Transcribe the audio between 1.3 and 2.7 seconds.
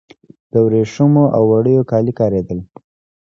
او وړیو کالي کاریدل